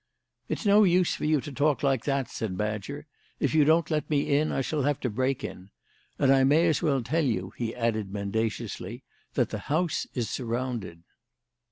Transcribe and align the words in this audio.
"It's 0.49 0.65
no 0.65 0.83
use 0.83 1.13
for 1.13 1.25
you 1.25 1.39
to 1.41 1.51
talk 1.51 1.83
like 1.83 2.05
that," 2.05 2.27
said 2.27 2.57
Badger. 2.57 3.05
"If 3.39 3.53
you 3.53 3.63
don't 3.65 3.91
let 3.91 4.09
me 4.09 4.35
in 4.35 4.51
I 4.51 4.61
shall 4.61 4.81
have 4.81 4.99
to 5.01 5.11
break 5.11 5.43
in. 5.43 5.69
And 6.17 6.33
I 6.33 6.43
may 6.43 6.65
as 6.67 6.81
well 6.81 7.03
tell 7.03 7.23
you," 7.23 7.53
he 7.55 7.75
added 7.75 8.11
mendaciously, 8.11 9.03
"that 9.35 9.51
the 9.51 9.59
house 9.69 10.07
is 10.15 10.27
surrounded." 10.27 11.03